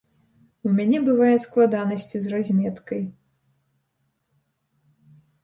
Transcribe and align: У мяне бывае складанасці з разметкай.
У 0.69 0.69
мяне 0.77 1.01
бывае 1.09 1.33
складанасці 1.43 2.17
з 2.23 2.27
разметкай. 2.33 3.01